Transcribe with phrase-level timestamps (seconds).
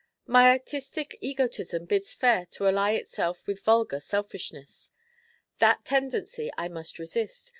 [0.25, 4.89] My artistic egotism bids fair to ally itself with vulgar selfishness.
[5.59, 7.49] That tendency I must resist.